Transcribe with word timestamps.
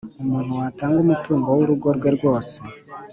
Umuntu 0.23 0.51
watanga 0.59 0.97
umutungo 1.01 1.47
w’urugo 1.57 1.87
rwe 1.97 2.09
rwose, 2.15 2.57